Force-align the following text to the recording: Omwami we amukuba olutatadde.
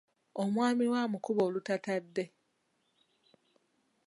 Omwami 0.41 0.85
we 0.91 0.97
amukuba 1.05 1.41
olutatadde. 1.47 2.23